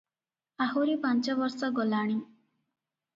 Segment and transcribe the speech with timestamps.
[0.65, 2.15] ଆହୁରି ପାଞ୍ଚବର୍ଷ ଗଲାଣି।